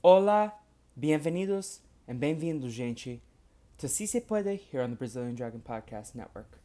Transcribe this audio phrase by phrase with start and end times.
[0.00, 0.58] Olá,
[0.96, 3.20] bienvenidos, and bem-vindos, gente,
[3.78, 6.60] to Si Se Puede here on the Brazilian Dragon Podcast Network.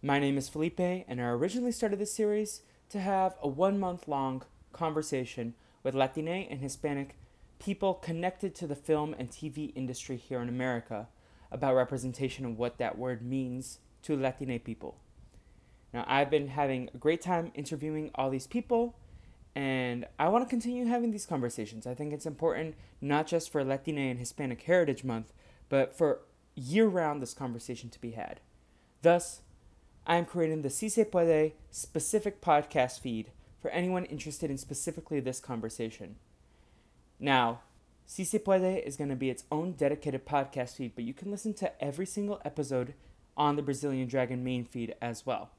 [0.00, 4.06] My name is Felipe, and I originally started this series to have a one month
[4.06, 7.16] long conversation with Latine and Hispanic
[7.58, 11.08] people connected to the film and TV industry here in America
[11.50, 14.98] about representation and what that word means to Latine people.
[15.92, 18.94] Now, I've been having a great time interviewing all these people
[19.56, 21.88] and I want to continue having these conversations.
[21.88, 25.32] I think it's important not just for Latina and Hispanic Heritage Month,
[25.68, 26.20] but for
[26.54, 28.38] year round this conversation to be had.
[29.02, 29.40] Thus,
[30.08, 35.20] I am creating the Si Se Puede specific podcast feed for anyone interested in specifically
[35.20, 36.16] this conversation.
[37.20, 37.60] Now,
[38.06, 41.30] Si Se Puede is going to be its own dedicated podcast feed, but you can
[41.30, 42.94] listen to every single episode
[43.36, 45.50] on the Brazilian Dragon main feed as well.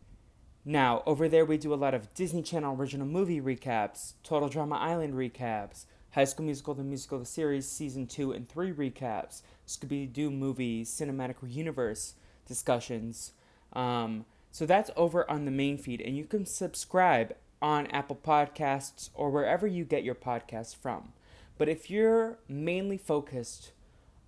[0.66, 4.78] Now, over there, we do a lot of Disney Channel original movie recaps, Total Drama
[4.78, 10.12] Island recaps, High School Musical, the musical, the series, season 2 and 3 recaps, Scooby
[10.12, 12.16] Doo movies, cinematic universe
[12.48, 13.34] discussions.
[13.73, 19.09] Um, so that's over on the main feed, and you can subscribe on Apple Podcasts
[19.14, 21.14] or wherever you get your podcasts from.
[21.58, 23.72] But if you're mainly focused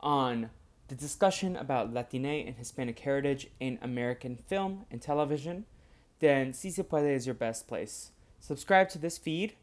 [0.02, 0.50] on
[0.90, 5.66] the discussion about Latine and Hispanic heritage in American film and television,
[6.20, 8.12] then Si Se Puede is your best place.
[8.40, 9.54] Subscribe to this feed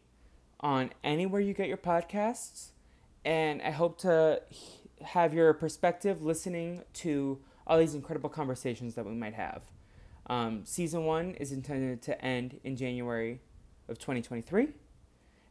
[0.61, 2.71] on anywhere you get your podcasts,
[3.25, 4.41] and I hope to
[5.03, 9.63] have your perspective listening to all these incredible conversations that we might have.
[10.29, 13.41] Um, season one is intended to end in January
[13.89, 14.69] of 2023,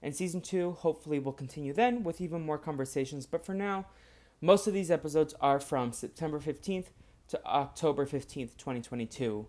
[0.04, 3.26] and season two hopefully will continue then with even more conversations.
[3.26, 3.86] But for now,
[4.42, 6.88] most of these episodes are from September 15th
[7.30, 9.48] to October 15th, 2022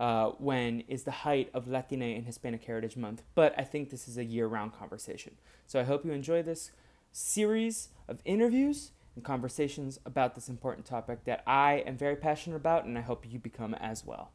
[0.00, 3.22] uh, when is the height of Latina and Hispanic Heritage Month.
[3.34, 5.34] But I think this is a year round conversation.
[5.66, 6.72] So I hope you enjoy this
[7.12, 12.86] series of interviews and conversations about this important topic that I am very passionate about
[12.86, 14.32] and I hope you become as well.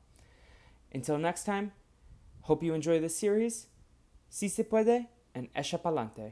[0.95, 1.73] Until next time,
[2.43, 3.67] hope you enjoy this series.
[4.29, 6.31] Si se puede and echa pa'lante.